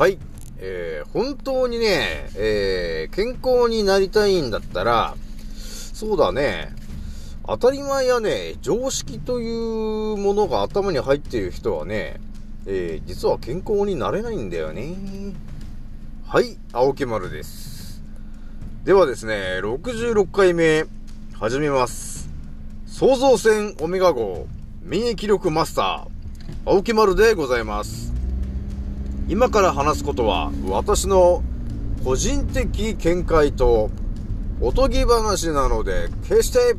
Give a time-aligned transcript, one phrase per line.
[0.00, 0.16] はい。
[0.56, 5.14] えー、本当にね、えー、健康になりたいんだったら、
[5.92, 6.74] そうだね、
[7.46, 12.18] 当たり前やね、常識というものが頭に入っている人はね、
[12.64, 14.94] えー、実は健康になれないんだよね。
[16.26, 18.02] はい、青木丸です。
[18.84, 20.86] ではですね、66回目、
[21.34, 22.30] 始めます。
[22.86, 24.46] 創造船オメガ号、
[24.80, 28.09] 免疫力マスター、青木丸でございます。
[29.30, 31.44] 今から話すことは、私の
[32.04, 33.88] 個人的見解と、
[34.60, 36.74] おとぎ話なので、決して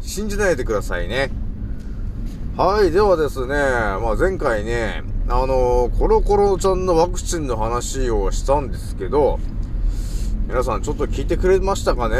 [0.00, 1.30] 信じないでくださいね。
[2.56, 9.38] はい、ではですね、まあ、前回ね、あのー、コロコロちゃんのワクチンの話をしたんですけど、
[10.48, 12.16] 皆さんちょっと聞いてくれましたかね？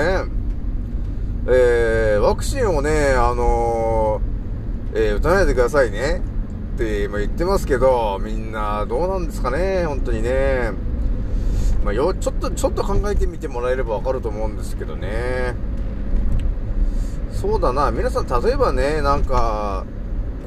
[1.48, 6.22] えー、ワクチンをね、あのー、えー、打たないでくださいね
[6.72, 10.72] って今言ってますけど、みんなどうなんですかね本当にね。
[11.84, 15.54] まあ、よ、ちょっと、ちょっと考えてみてもらえればわかると思うんですけどね。
[17.32, 19.84] そうだな、皆さん例えばね、なんか、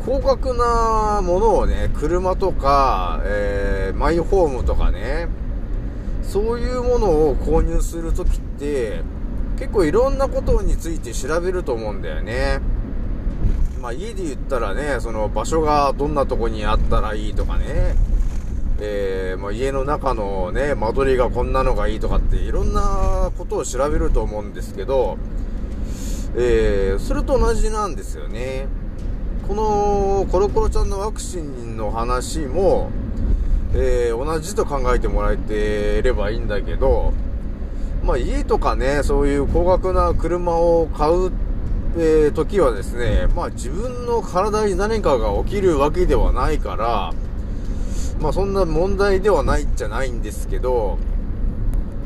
[0.06, 5.28] 高額なものをね、車とか、えー、マイホームとかね、
[6.24, 9.02] そういうものを購入するときって、
[9.58, 12.62] 結構いろんなことについて調べると思うんだよね。
[13.86, 17.96] まあ家で言ったらね、その場所がどんなとこにあったらいいとかね、
[18.80, 25.20] えー、まあ、家の中のね、間取りがこんなのがいいとかっていろんなことを調べると思うんですけど、
[26.36, 28.66] えー、それと同じなんですよね。
[29.48, 32.90] このコロコロちゃんのワクチンの話も、
[33.76, 37.14] えー、同じと考えてもらえてればいいんだけど、
[38.04, 41.32] まあ家とかね、そういう高額な車を買うっ、
[41.98, 47.14] えー、時はですね、まあ自分の体に何かが起きるわけではないから、
[48.20, 50.98] まあそんな問題ではないっちゃないんですけど、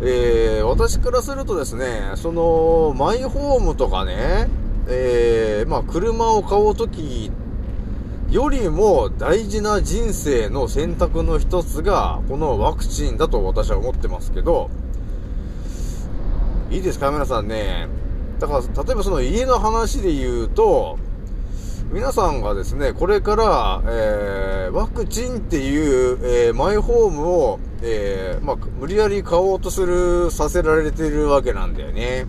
[0.01, 4.47] えー、私からするとですね、その、マイホームとかね、
[4.87, 7.31] えー、まあ、車を買うとき
[8.31, 14.69] よりも大事な人生の選択の一つが、このワクチンだと私は思ってますけど、
[16.71, 17.11] いいですか？
[17.11, 17.87] 皆さんね。
[18.39, 20.97] だから、例えばその家の話で言うと、
[21.91, 32.27] 皆さんがですね、これから、えー、ワクチンっていう、えー、マイホームを、えー、まあ、無理やり買おうとする、させられてるわけなんだよね。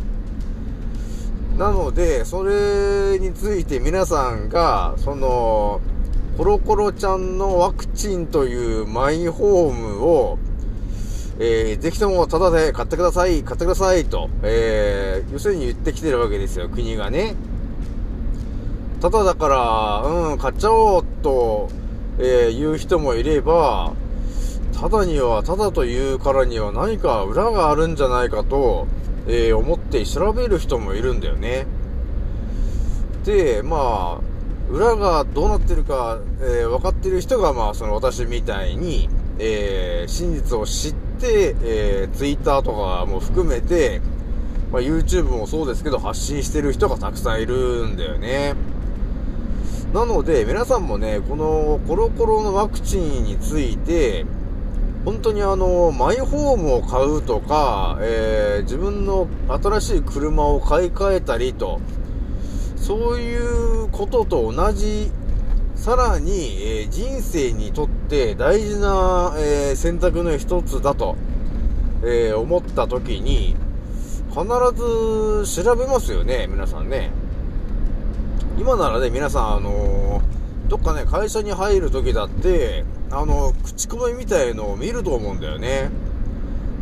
[1.59, 5.82] なので、それについて皆さんが、その、
[6.38, 10.38] コロコロちゃんのワクチンというマイホームを、
[11.43, 17.34] えー、ぜひともタダで買ってください、買ってくださいと、えー、要するに言ってきてるわけですよ、国がね。
[19.01, 21.71] ただだから、うん、買っちゃおうと、
[22.19, 23.95] えー、言う人もいれば、
[24.79, 28.87] ただには、ただというからには何か裏があるんじゃないかと、
[29.27, 31.67] えー、思って調べる人もいるんだよね。
[33.25, 39.09] で、まあ、裏がどうなってるか、えー、分かってる人が、まあ、その私みたいに、
[39.43, 44.03] えー、真実を知って、えー、Twitter とかも含めて、
[44.71, 48.55] まあ、YouTube もそうですけど、発信してる人がたくさんいるんだよね。
[49.95, 54.27] なので、皆さんもね、このコロコロのワクチンについて、
[55.06, 61.81] 本当にあの、マイホームを買うとか、えー、自分の新しい車を買い替えたりと、
[62.77, 65.11] そういうことと同じ、
[65.77, 71.15] さらに、えー、人生にとって大事な、えー、選択の一つだと、
[72.04, 73.54] え思った時に、
[74.31, 74.43] 必
[75.44, 77.12] ず調べますよね、皆さんね。
[78.59, 85.91] 今ならね、皆さん、あのー、どっかね、会社に入る時だって、あの、口コミみたいのを見ると思うんだよね。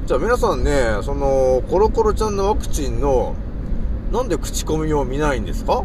[0.06, 3.34] じゃあ皆さんね、その、コロコロちゃんのワクチンの、
[4.12, 5.84] なんで口コミを見ないんですか？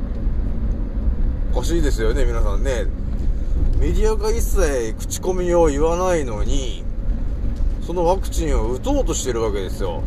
[1.53, 2.87] おかしいですよね、皆さんね。
[3.83, 6.85] メディアが一切口コミを言わないのに、
[7.85, 10.03] そのワクチンを打とうとしてるわけですよ。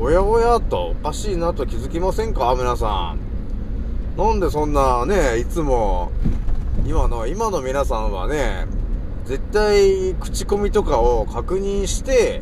[0.00, 2.54] おやおやと、おかしいなと気づきませんか？
[2.56, 4.16] 皆さん。
[4.16, 6.12] なんでそんなね、いつも、
[6.86, 8.66] 今の、今の皆さんはね、
[9.26, 12.40] 絶対口コミとかを確認して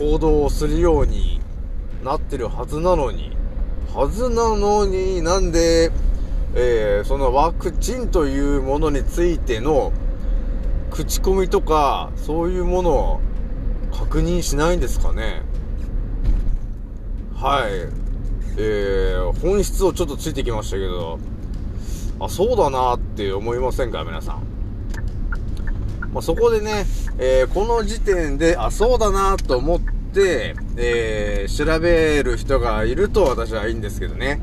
[0.00, 1.40] 行動をするように
[2.02, 3.36] なってるはずなのに、
[3.94, 5.92] はずなのになんで、
[6.56, 9.92] えー、そのワクチンというものについての
[10.90, 13.20] 口コミとかそういうものを
[13.92, 15.42] 確認しないんですかね
[17.40, 17.72] はい。
[18.60, 21.20] えー、本質をちょっとついてきましたけど、
[22.18, 24.42] あ、そうだなって思いませんか皆さん。
[26.12, 26.84] まあ、そこでね、
[27.18, 29.80] えー、この時点で、あ、そうだなと思っ
[30.12, 34.40] て、えー、調べる人がいると私はいいんですけどね。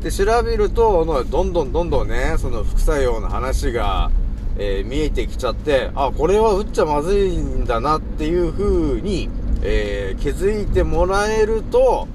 [0.00, 4.12] で、調べると、どんどんどんどんね、その副作用の話が、
[4.58, 9.28] えー、見えてきちゃって、あ、これは打っちゃまずいんだなっていう風に、
[9.62, 12.08] えー、気づいてもらえると、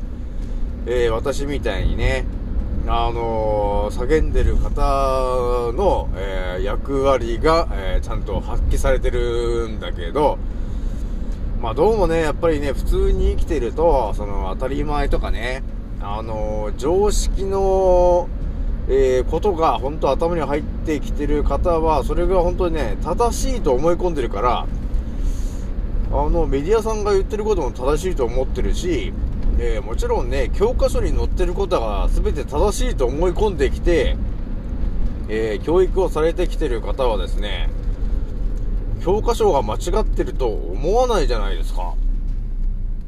[0.85, 2.25] えー、私みたいにね、
[2.89, 10.37] あの叫んでる方の、え役割が、えちゃんと発揮されてるんだけど、
[11.61, 15.63] まあどうもね、やっぱりね、普通に生きてると、その当たり前とかね、
[16.01, 18.29] あの常識の、
[18.89, 24.67] えー、ことが本当頭に入ってきてる方は、それが本当にね、正しいと思い込んでるから、
[26.11, 29.11] あの、メディアさんが言ってることも正しいと思ってるし、
[29.59, 34.15] えー、もちろんね、教科書に載ってることが全て正しいと思い込んできて、
[35.27, 37.69] えー、教育をされてきてる方はですね、
[39.03, 41.95] 教科書が間違ってると思わないじゃないですか。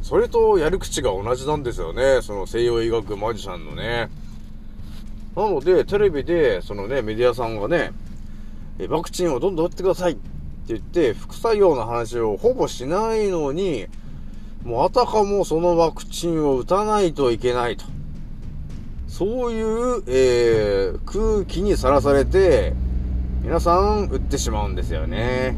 [0.02, 2.22] それとやる口が同じなんですよね。
[2.22, 4.10] その西洋医学マジシャンのね。
[5.36, 7.92] なので、テレビで、そのね、メディアさんがね、
[8.88, 10.22] ワクチンをどんどん打ってくださいって
[10.68, 13.88] 言って、副作用の話をほぼしないのに、
[14.64, 17.86] もうあたかもそのワクチンを打たないといけないと。
[19.08, 22.74] そういう、えー、空気にさらされて、
[23.42, 25.58] 皆さん打ってしまうんですよね。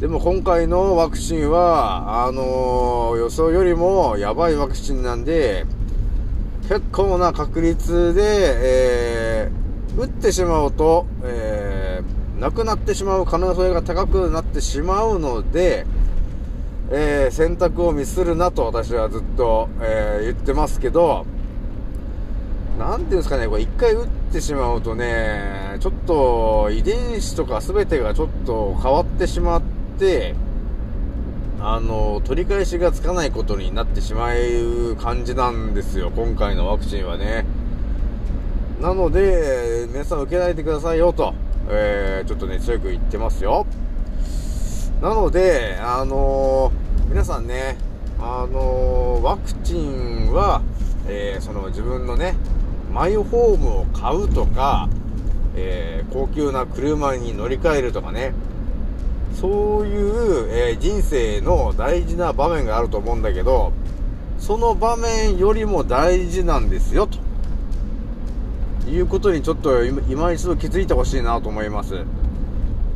[0.00, 5.66] でも今回のワクチンは、あのー、予想よりもやばいワクチンなんで、
[6.68, 15.86] 結構な確率で、えー、打ってしまうと、えー、亡くなってしまう可能性が高くなってしまうので、
[16.90, 21.24] えー、選択をミスるなと私はずっと、えー、言ってますけど、
[22.80, 29.62] なんていうんですかね、これ一回打ってしまうとね、ちょっと遺伝子とか全てがちょっと変わってしまっ
[29.98, 30.34] て、
[31.60, 37.46] あの、取り返しがつかないことになってしまう感じなんですよ、今回のワクチンはね。
[38.80, 41.34] なので、皆さん受けないでくださいよと、
[41.68, 43.66] えー、ちょっとね、強く言ってますよ。
[45.00, 47.78] なので、あのー、皆さんね、
[48.18, 50.60] あのー、ワクチンは、
[51.08, 52.34] えー、その自分のね、
[52.92, 54.88] マイホームを買うとか、
[55.58, 58.34] え高級な車に乗り換えるとかね、
[59.40, 63.72] そういう、えー、人生の大事な場面があると思うんだけど、
[64.38, 67.18] その場面よりも大事なんですよ、と
[68.88, 72.04] いうことにちょっと今一度気づいてほしいなと思います。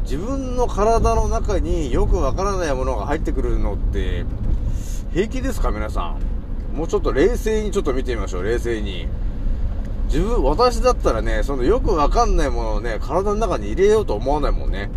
[0.02, 4.24] 自分の体の中によくわからないものが入ってくるのって、
[5.12, 5.70] 平気ですか？
[5.70, 6.16] 皆さ
[6.72, 6.76] ん。
[6.76, 9.08] もうちょっと冷静にちょっと見てみましょう、冷静に。
[10.06, 14.90] 自分、私だったらね、そのよくわかんないものをね、体の中に入れようと思わないもんね。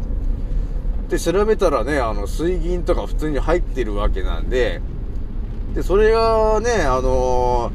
[1.13, 4.81] で、調べたらね、あの、水銀とか普通に入ってるわけなんで、
[5.75, 7.71] で、それがね、あの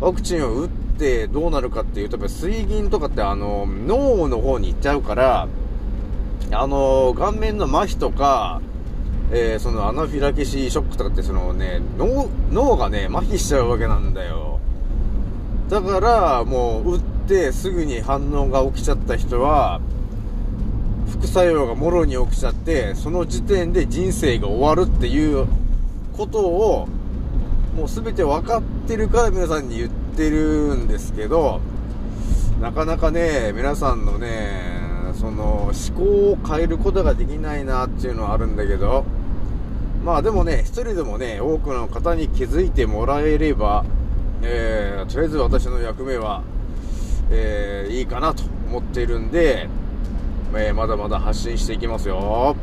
[0.00, 5.48] ー、ワクチンを打ってどうなるかっていうと、やっぱ水銀とかってあの、脳の方に行っちゃうから、
[6.52, 8.60] あのー、顔面の麻痺とか、
[9.32, 14.60] えー、そのアナフィラキシーショックとかってそのね、脳、脳がね、麻痺しちゃうわけなんだよ。
[15.70, 19.80] だから、もう、打ってすぐに反応が起きちゃった人は、
[21.08, 25.46] 副作用がもろに起きちゃって、その時点で人生が終わるっていう
[26.16, 26.88] ことを、
[27.76, 31.60] もう全て分かってるから皆さんに言ってるんですけど、
[32.60, 34.74] なかなかね、皆さんのね、
[35.18, 39.04] その思考を変えることができないなっていうのはあるんだけど、
[40.04, 43.84] まあでもね、一人でもね、多くの方に気づいてもらえれば、
[44.42, 46.42] えー、とりあえず私の役目は、
[47.30, 49.68] えー、いいかなと思っているんで、
[50.56, 52.56] えー、まだまだ発信していきますよ。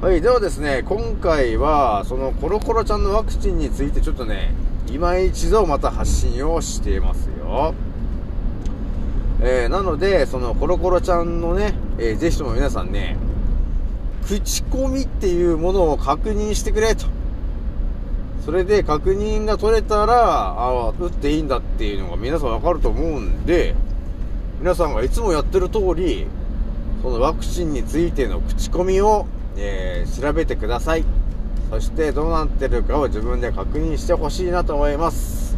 [0.00, 4.52] はい、ではですね、今回は、そのコロコロちゃんのワクチンについてちょっとね、
[4.92, 7.74] 今一度また発信をしていますよ。
[9.40, 13.16] えー、なので、そのコロコロちゃんのね、えー、ぜひとも皆さんね、
[14.26, 17.06] 口コミっていうものを確認してくれと。
[18.44, 23.74] それで確認が取れたら、ああ、打っていいんだっていうのが皆さんわかると思うんで、
[24.60, 26.26] 皆さんがいつもやってる通り、
[27.02, 31.04] そのワクチンについての口コミを、えー、調べてください。
[31.68, 35.56] そしてどうなってるかを自分で確認してほしいなと思います。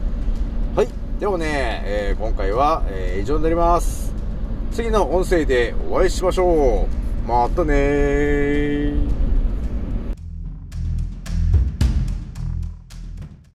[0.75, 0.89] はい。
[1.21, 4.15] ではね、えー、今回は、えー、以上になります。
[4.73, 6.89] 次の音声でお会いしましょ
[7.27, 7.29] う。
[7.29, 9.24] またねー。